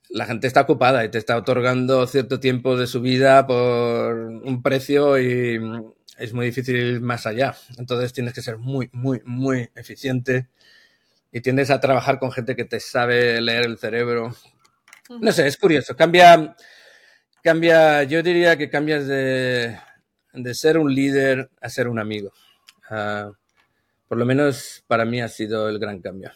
[0.10, 4.64] la gente está ocupada y te está otorgando cierto tiempo de su vida por un
[4.64, 5.60] precio y
[6.18, 7.58] es muy difícil ir más allá.
[7.78, 10.48] Entonces tienes que ser muy, muy, muy eficiente
[11.32, 14.36] y tiendes a trabajar con gente que te sabe leer el cerebro.
[15.22, 15.96] No sé, es curioso.
[15.96, 16.56] Cambia,
[17.44, 19.78] cambia, yo diría que cambias de,
[20.34, 22.32] de ser un líder a ser un amigo.
[22.90, 23.32] Ah,
[24.08, 26.32] por lo menos para mí ha sido el gran cambio.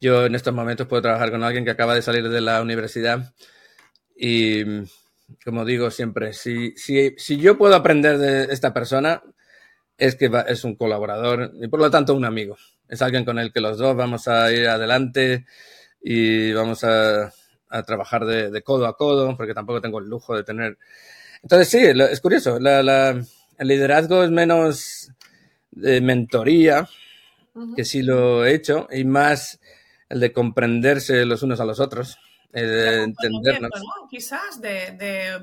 [0.00, 3.34] Yo en estos momentos puedo trabajar con alguien que acaba de salir de la universidad
[4.16, 4.64] y,
[5.44, 9.22] como digo siempre, si, si, si yo puedo aprender de esta persona,
[9.96, 12.56] es que es un colaborador y por lo tanto un amigo.
[12.92, 15.46] Es alguien con el que los dos vamos a ir adelante
[16.02, 17.32] y vamos a,
[17.70, 20.76] a trabajar de, de, codo a codo, porque tampoco tengo el lujo de tener.
[21.42, 22.60] Entonces, sí, es curioso.
[22.60, 23.18] La, la,
[23.56, 25.10] el liderazgo es menos
[25.70, 26.86] de mentoría,
[27.74, 29.58] que sí lo he hecho, y más
[30.10, 32.18] el de comprenderse los unos a los otros,
[32.52, 33.70] el de entendernos.
[33.74, 34.06] ¿no?
[34.10, 35.40] Quizás de,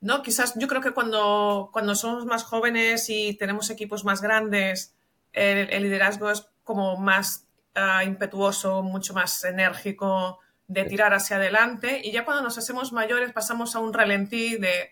[0.00, 4.94] no, quizás yo creo que cuando, cuando somos más jóvenes y tenemos equipos más grandes,
[5.32, 7.46] el, liderazgo es como más
[7.76, 12.00] uh, impetuoso, mucho más enérgico, de tirar hacia adelante.
[12.02, 14.90] Y ya cuando nos hacemos mayores pasamos a un ralentí de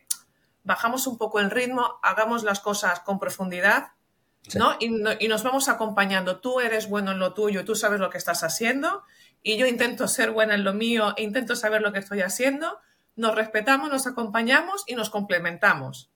[0.63, 3.93] bajamos un poco el ritmo, hagamos las cosas con profundidad
[4.55, 4.77] ¿no?
[4.81, 6.41] Y, nos vamos acompañando.
[6.41, 9.03] Tú eres bueno en lo tuyo, tú sabes lo que estás haciendo
[9.43, 12.79] y yo intento ser buena en lo mío e intento saber lo que estoy haciendo.
[13.17, 16.11] Nos respetamos, nos acompañamos y nos complementamos.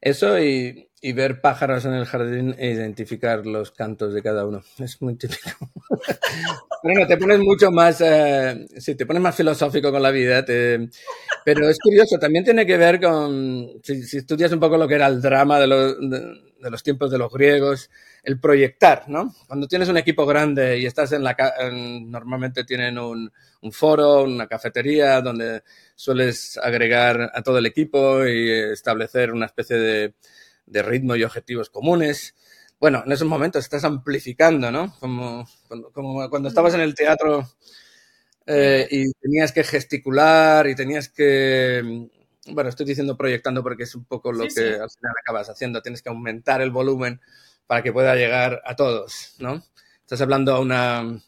[0.00, 4.62] Eso y, ver pájaros en el jardín e identificar los cantos de cada uno.
[4.78, 5.70] Es muy típico.
[6.82, 11.68] bueno, te pones mucho más, eh, sí, te pones más filosófico con la vida, pero
[11.68, 15.20] es curioso, también tiene que ver con, si, estudias un poco lo que era el
[15.20, 15.96] drama de los
[16.60, 17.90] de los tiempos de los griegos,
[18.22, 19.34] el proyectar, ¿no?
[19.46, 21.36] Cuando tienes un equipo grande y estás en la...
[21.72, 23.30] normalmente tienen un,
[23.72, 25.62] foro, una cafetería donde
[25.94, 30.14] sueles agregar a todo el equipo y establecer una especie de,
[30.72, 32.34] ritmo y objetivos comunes.
[32.78, 34.96] Bueno, en esos momentos estás amplificando, ¿no?
[34.98, 35.46] Como,
[36.30, 37.48] cuando estabas en el teatro
[38.46, 42.08] eh, y tenías que gesticular y tenías que
[42.46, 45.82] bueno, estoy diciendo proyectando porque es un poco lo que al final acabas haciendo.
[45.82, 47.20] Tienes que aumentar el volumen
[47.66, 49.62] para que pueda llegar a todos, ¿no?
[50.00, 51.20] Estás hablando a una,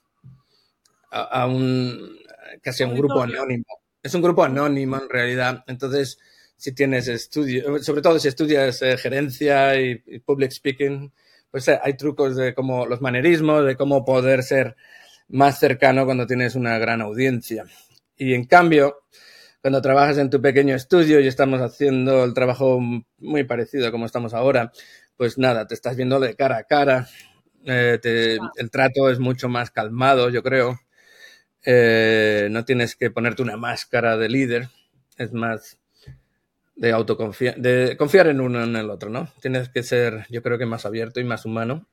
[1.11, 2.19] a, un,
[2.63, 3.65] casi a un grupo anónimo.
[4.03, 5.63] Es un grupo anónimo en realidad.
[5.67, 6.19] Entonces,
[6.63, 11.13] si tienes estudios, sobre todo si estudias eh, gerencia y, public speaking,
[11.51, 14.77] pues eh, hay trucos de cómo los manerismos, de cómo poder ser
[15.27, 17.65] más cercano cuando tienes una gran audiencia.
[18.17, 19.03] Y en cambio,
[19.61, 22.79] cuando trabajas en tu pequeño estudio y estamos haciendo el trabajo
[23.19, 24.71] muy parecido a como estamos ahora,
[25.17, 27.09] pues nada, te estás viendo de cara a cara,
[27.65, 27.99] eh,
[28.55, 30.79] el trato es mucho más calmado, yo creo.
[31.65, 34.69] No tienes que ponerte una máscara de líder,
[35.19, 35.82] es más
[36.83, 39.29] de autoconfiar, de confiar en uno en el otro, ¿no?
[39.41, 41.87] Tienes que ser, yo creo que más abierto y más humano.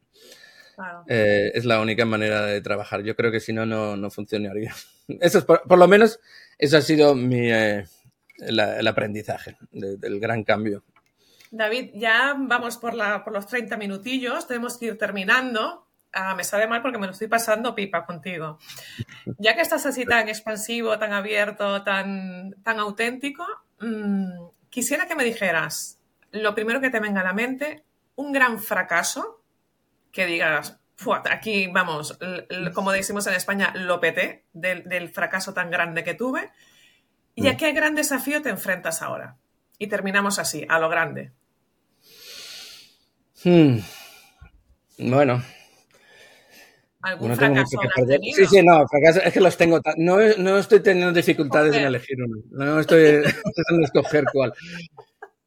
[1.07, 3.03] Eh, es la única manera de trabajar.
[3.03, 4.73] Yo creo que si no, no, funcionaría.
[5.21, 6.19] Eso es por, lo menos
[6.57, 7.85] eso ha sido mi, eh,
[8.39, 10.83] el aprendizaje del gran cambio.
[11.51, 15.87] David, ya vamos por, la, por los 30 minutillos, tenemos que ir terminando.
[16.13, 18.57] Ah, me sabe mal porque me lo estoy pasando pipa contigo.
[19.37, 23.45] Ya que estás así tan expansivo, tan abierto, tan, tan auténtico,
[23.79, 25.99] mm, quisiera que me dijeras
[26.31, 27.83] lo primero que te venga a la mente,
[28.15, 29.43] un gran fracaso
[30.11, 30.79] que digas,
[31.29, 32.17] aquí vamos,
[32.73, 36.51] como decimos en España, lo peté del, fracaso tan grande que tuve.
[37.35, 37.57] ¿Y a mm.
[37.57, 39.37] qué gran desafío te enfrentas ahora?
[39.77, 41.31] Y terminamos así, a lo grande.
[43.43, 43.77] Hmm.
[44.97, 45.41] Bueno.
[47.01, 47.79] ¿Algún fracaso
[48.35, 49.79] Sí, sí, no, fracaso, es que los tengo.
[49.97, 52.41] No, no estoy teniendo dificultades en elegir uno.
[52.51, 53.23] No estoy
[53.69, 54.53] en escoger cuál.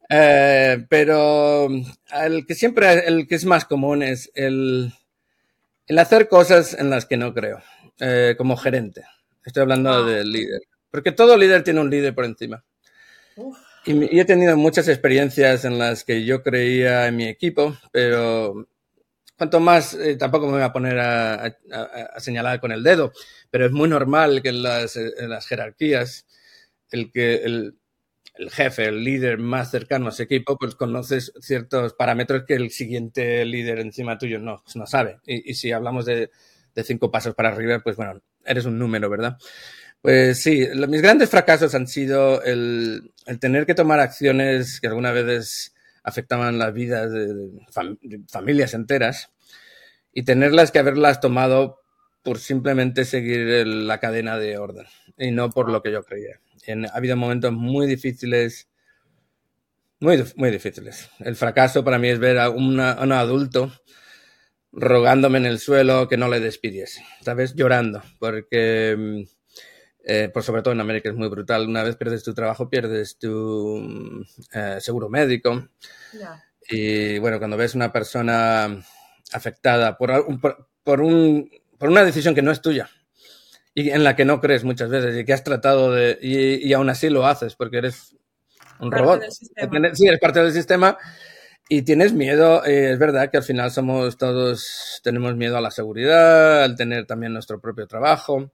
[0.09, 1.69] Eh, pero
[2.13, 4.93] el que siempre, el que es más común es el,
[5.87, 7.61] el hacer cosas en las que no creo,
[7.99, 9.03] eh, como gerente.
[9.45, 10.03] Estoy hablando ah.
[10.03, 10.61] del líder.
[10.89, 12.63] Porque todo líder tiene un líder por encima.
[13.85, 18.67] Y, he tenido muchas experiencias en las que yo creía en mi equipo, pero
[19.43, 21.57] cuanto más, eh, tampoco me voy a poner a,
[22.17, 23.11] señalar con el dedo,
[23.51, 26.25] pero es muy normal que en las, las jerarquías
[26.91, 27.75] el que el,
[28.51, 33.43] jefe, el líder más cercano a ese equipo, pues conoces ciertos parámetros que el siguiente
[33.43, 35.19] líder encima tuyo no, no sabe.
[35.25, 36.31] Y, si hablamos de,
[36.83, 39.37] cinco pasos para arriba, pues bueno, eres un número, ¿verdad?
[40.01, 45.75] Pues sí, mis grandes fracasos han sido el, tener que tomar acciones que algunas veces
[46.01, 47.49] afectaban las vidas de,
[48.29, 49.32] familias enteras
[50.13, 51.79] y tenerlas que haberlas tomado
[52.21, 54.85] por simplemente seguir la cadena de orden
[55.17, 56.39] y no por lo que yo creía
[56.91, 58.69] ha habido momentos muy difíciles,
[59.99, 61.09] muy, muy difíciles.
[61.19, 63.71] El fracaso para mí es ver a, un adulto
[64.71, 67.53] rogándome en el suelo que no le despidiese, ¿sabes?
[67.55, 69.21] Llorando, porque, mm,
[70.05, 71.67] eh, por sobre todo en América es muy brutal.
[71.67, 74.21] Una vez pierdes tu trabajo, pierdes tu mm,
[74.53, 75.69] eh, seguro médico.
[76.69, 78.83] Y bueno, cuando ves una persona
[79.33, 80.25] afectada por,
[80.83, 82.89] por, un, por una decisión que no es tuya,
[83.73, 86.17] y en la que no crees muchas veces y que has tratado de...
[86.21, 88.15] y, y aún así lo haces porque eres
[88.79, 89.23] un robot.
[89.29, 90.97] Sí, eres parte del sistema
[91.69, 92.63] y tienes miedo.
[92.65, 97.05] Eh, es verdad que al final somos todos, tenemos miedo a la seguridad, al tener
[97.05, 98.51] también nuestro propio trabajo.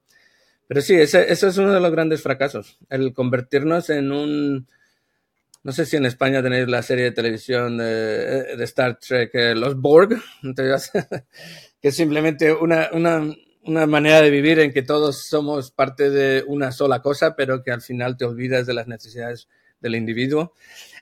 [0.67, 4.67] Pero sí, ese, eso es uno de los grandes fracasos, el convertirnos en un...
[5.69, 9.53] No sé si en España tenéis la serie de televisión de, de Star Trek, eh,
[9.53, 10.19] Los Borg,
[11.79, 13.31] que es simplemente una, una,
[13.65, 17.69] una manera de vivir en que todos somos parte de una sola cosa, pero que
[17.69, 19.47] al final te olvidas de las necesidades
[19.79, 20.55] del individuo.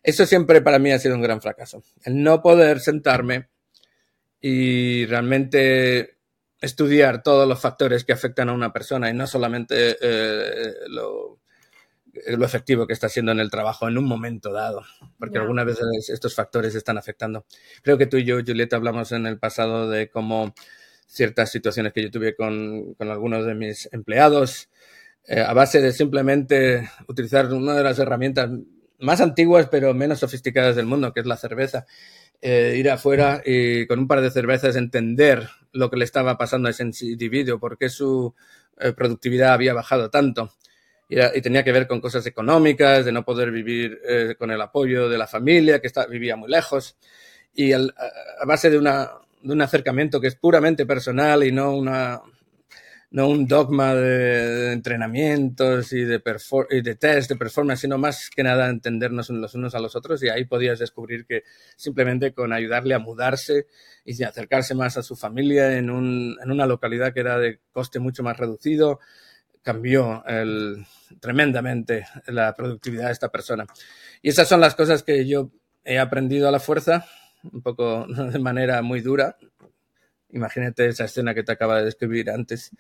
[0.04, 1.82] Eso siempre para mí ha sido un gran fracaso.
[2.04, 3.48] El no poder sentarme
[4.42, 6.18] y realmente
[6.60, 11.40] estudiar todos los factores que afectan a una persona y no solamente eh, lo,
[12.26, 14.84] efectivo que está siendo en el trabajo en un momento dado,
[15.20, 17.46] porque algunas veces estos factores están afectando.
[17.84, 20.54] Creo que tú y yo, Julieta, hablamos en el pasado de cómo
[21.08, 24.70] ciertas situaciones que yo tuve con, con algunos de mis empleados,
[25.26, 28.50] eh, a base de simplemente utilizar una de las herramientas
[29.00, 31.86] más antiguas pero menos sofisticadas del mundo, que es la cerveza.
[32.42, 36.68] Eh, ir afuera y con un par de cervezas entender lo que le estaba pasando
[36.68, 38.36] a ese individuo, por qué su
[38.80, 40.52] eh, productividad había bajado tanto.
[41.10, 44.00] Y, tenía que ver con cosas económicas, de no poder vivir
[44.38, 46.98] con el apoyo de la familia, que está, vivía muy lejos.
[47.54, 47.82] Y a
[48.46, 49.10] base de una,
[49.42, 52.22] de un acercamiento que es puramente personal y no una
[53.10, 56.22] no un dogma de, entrenamientos y de,
[56.72, 60.22] y de test de performance, sino más que nada entendernos los unos a los otros
[60.24, 61.44] y ahí podías descubrir que
[61.78, 63.68] simplemente con ayudarle a mudarse
[64.04, 68.00] y acercarse más a su familia en, un, en una localidad que era de coste
[68.00, 69.00] mucho más reducido,
[69.68, 70.86] cambió el,
[71.20, 73.66] tremendamente la productividad de esta persona.
[74.22, 75.52] Y esas son las cosas que yo
[75.84, 77.06] he aprendido a la fuerza
[77.44, 79.36] un poco de manera muy dura.
[80.30, 82.72] Imagínate esa escena que te acaba de describir antes.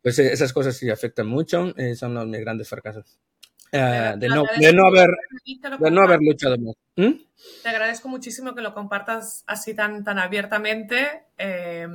[0.00, 3.18] Pues eh, esas cosas sí afectan mucho, y son los mis grandes fracasos.
[3.70, 5.10] Eh, de, no, de, no, haber,
[5.78, 6.74] de no haber luchado más.
[6.96, 7.20] ¿Mm?
[7.62, 11.86] Te agradezco muchísimo que lo compartas así tan, tan abiertamente, eh,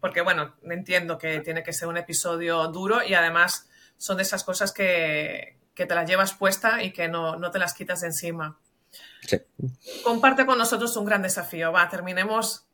[0.00, 4.44] porque bueno, entiendo que tiene que ser un episodio duro y además son de esas
[4.44, 8.08] cosas que, que te las llevas puesta y que no, no te las quitas de
[8.08, 8.58] encima.
[10.04, 11.72] Comparte con nosotros un gran desafío.
[11.72, 12.66] Va, terminemos,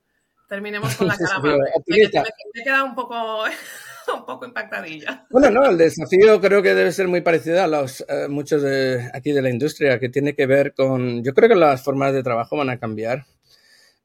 [0.49, 1.41] terminemos con la cara.
[1.87, 3.45] me, he quedado un poco,
[4.15, 5.27] un poco impactadilla.
[5.31, 9.11] Bueno, no, el desafío creo que debe ser muy parecido a los eh, muchos de
[9.13, 11.23] aquí de la industria, que tiene que ver con.
[11.23, 13.27] Yo creo que las formas de trabajo van a cambiar.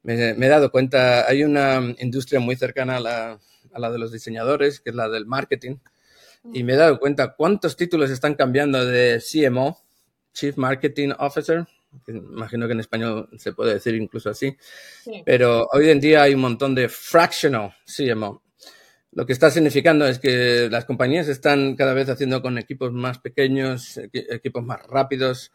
[0.03, 3.39] Me, he dado cuenta, hay una industria muy cercana a la,
[3.73, 5.77] a la de los diseñadores, que es la del marketing,
[6.53, 9.77] y me he dado cuenta cuántos títulos están cambiando de CMO,
[10.33, 11.67] Chief Marketing Officer,
[12.07, 14.55] imagino que en español se puede decir incluso así,
[15.25, 18.41] pero hoy en día hay un montón de fractional CMO.
[19.13, 23.19] Lo que está significando es que las compañías están cada vez haciendo con equipos más
[23.19, 25.51] pequeños, equipos más rápidos.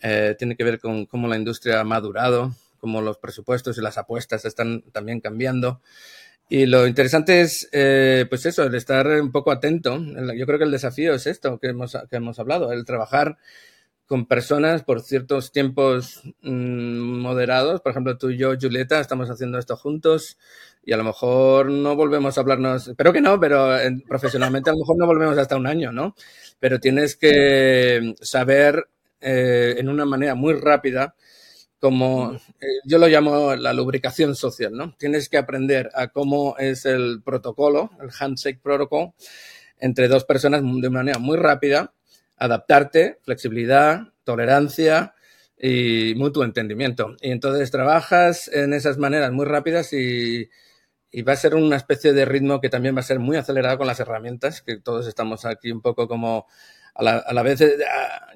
[0.00, 2.54] Eh, tiene que ver con cómo la industria ha madurado,
[2.86, 5.80] cómo los presupuestos y las apuestas están también cambiando.
[6.48, 9.98] Y lo interesante es, eh, pues eso, el estar un poco atento.
[10.36, 13.38] Yo creo que el desafío es esto que hemos, que hemos hablado, el trabajar
[14.06, 17.80] con personas por ciertos tiempos mm, moderados.
[17.80, 20.38] Por ejemplo, tú y yo, Julieta, estamos haciendo esto juntos
[20.84, 23.76] y a lo mejor no volvemos a hablarnos, espero que no, pero
[24.06, 26.14] profesionalmente a lo mejor no volvemos hasta un año, ¿no?
[26.60, 28.86] Pero tienes que saber
[29.20, 31.16] eh, en una manera muy rápida
[31.80, 34.94] como eh, yo lo llamo la lubricación social, ¿no?
[34.98, 39.12] Tienes que aprender a cómo es el protocolo, el handshake protocol,
[39.78, 41.92] entre dos personas de manera muy rápida,
[42.36, 45.14] adaptarte, flexibilidad, tolerancia
[45.58, 47.16] y mutuo entendimiento.
[47.20, 50.50] Y entonces trabajas en esas maneras muy rápidas y,
[51.10, 53.78] y va a ser una especie de ritmo que también va a ser muy acelerado
[53.78, 56.46] con las herramientas, que todos estamos aquí un poco como
[56.98, 57.76] a la, vez eh,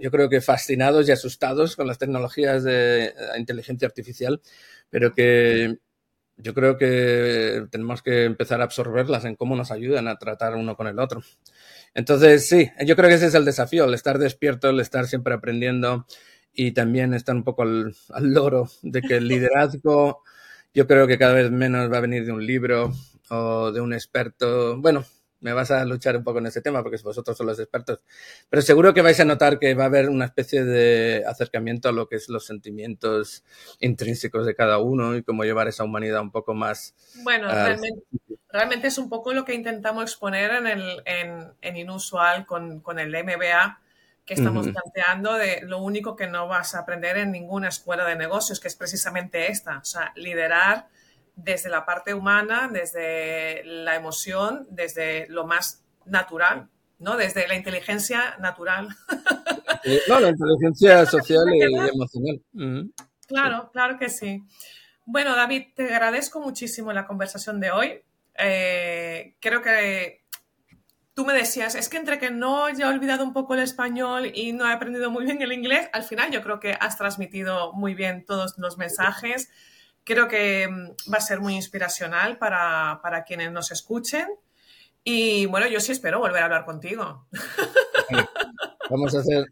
[0.00, 4.40] yo creo que fascinados y asustados con las tecnologías de eh, inteligencia artificial,
[4.90, 5.78] pero que
[6.36, 10.76] yo creo que tenemos que empezar a absorberlas en cómo nos ayudan a tratar uno
[10.76, 11.22] con el otro.
[11.94, 15.34] Entonces, sí, yo creo que ese es el desafío, el estar despierto, el estar siempre
[15.34, 16.06] aprendiendo
[16.52, 20.22] y también estar un poco al, al loro de que el liderazgo,
[20.74, 22.92] yo creo que cada vez menos va a venir de un libro
[23.30, 24.78] o de un experto.
[24.78, 25.04] Bueno,
[25.41, 28.01] me vas a luchar un poco en ese tema porque vosotros son los expertos.
[28.49, 31.93] Pero seguro que vais a notar que va a haber una especie de acercamiento a
[31.93, 33.45] lo que es los sentimientos
[33.80, 36.95] intrínsecos de cada uno y cómo llevar esa humanidad un poco más.
[37.22, 37.49] Bueno,
[38.53, 41.03] realmente, es un poco lo que intentamos exponer en, el,
[41.61, 43.80] en, Inusual con, con, el MBA
[44.24, 48.14] que estamos planteando de lo único que no vas a aprender en ninguna escuela de
[48.14, 50.86] negocios, que es precisamente esta, o sea, liderar
[51.43, 56.68] desde la parte humana, desde la emoción, desde lo más natural,
[56.99, 57.16] ¿no?
[57.16, 58.88] Desde la inteligencia natural.
[60.09, 62.43] no, la inteligencia social y emocional.
[63.26, 64.43] Claro, claro que sí.
[65.07, 68.03] Bueno, David, te agradezco muchísimo la conversación de hoy.
[68.36, 70.24] Eh, creo que
[71.14, 74.30] tú me decías, es que entre que no ya he olvidado un poco el español
[74.34, 77.72] y no he aprendido muy bien el inglés, al final yo creo que has transmitido
[77.72, 79.51] muy bien todos los mensajes
[80.05, 84.26] Creo que mm, va a ser muy inspiracional para, quienes nos escuchen.
[85.05, 87.26] Y bueno, yo sí espero volver a hablar contigo.
[88.90, 89.44] Vamos a hacer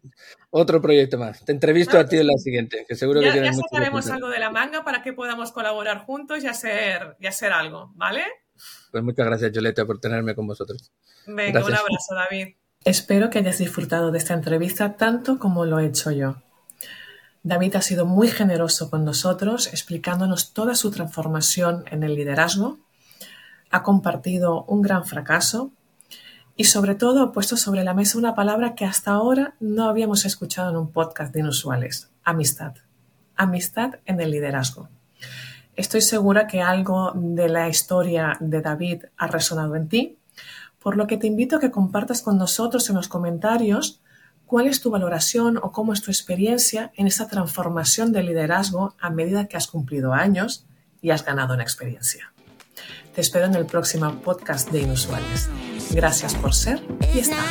[0.49, 1.43] otro proyecto más.
[1.45, 4.39] Te entrevisto a ti en la siguiente, que seguro ya, que Ya sacaremos algo de
[4.39, 8.23] la manga para que podamos colaborar juntos y hacer, y hacer algo, ¿vale?
[8.91, 10.91] Pues muchas gracias, Violeta, por tenerme con vosotros.
[11.25, 12.55] Venga, un abrazo, David.
[12.83, 16.35] Espero que hayas disfrutado de esta entrevista tanto como lo he hecho yo.
[17.43, 22.79] David ha sido muy generoso con nosotros, explicándonos toda su transformación en el liderazgo.
[23.71, 25.71] Ha compartido un gran fracaso
[26.57, 30.25] y sobre todo ha puesto sobre la mesa una palabra que hasta ahora no habíamos
[30.25, 32.73] escuchado en un podcast de inusuales, amistad.
[33.37, 34.89] Amistad en el liderazgo.
[35.77, 40.17] Estoy segura que algo de la historia de David ha resonado en ti,
[40.79, 44.01] por lo que te invito a que compartas con nosotros en los comentarios
[44.49, 49.11] ¿Cuál es tu valoración o cómo es tu experiencia en esta transformación de liderazgo a
[49.11, 50.65] medida que has cumplido años
[51.03, 52.33] y has ganado en experiencia?
[53.13, 55.51] Te espero en el próximo podcast de Inusuales.
[55.91, 56.81] Gracias por ser
[57.13, 57.45] y estar.